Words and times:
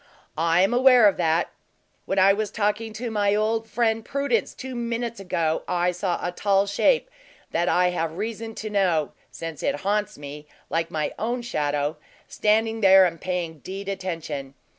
"I 0.35 0.61
am 0.63 0.73
aware 0.73 1.07
of 1.07 1.17
that. 1.17 1.51
When 2.07 2.17
I 2.17 2.33
was 2.33 2.49
talking 2.49 2.91
to 2.93 3.11
my 3.11 3.35
old 3.35 3.69
friend, 3.69 4.03
Prudence, 4.03 4.55
two 4.55 4.73
minutes 4.73 5.19
ago, 5.19 5.61
I 5.67 5.91
saw 5.91 6.17
a 6.25 6.31
tall 6.31 6.65
shape 6.65 7.07
that 7.51 7.69
I 7.69 7.89
have 7.89 8.17
reason 8.17 8.55
to 8.55 8.69
know, 8.71 9.11
since 9.29 9.61
it 9.61 9.81
haunts 9.81 10.17
me, 10.17 10.47
like 10.71 10.89
my 10.89 11.13
own 11.19 11.43
shadow, 11.43 11.97
standing 12.27 12.81
there 12.81 13.05
and 13.05 13.21
paying 13.21 13.59
deed 13.59 13.87
attention. 13.87 14.55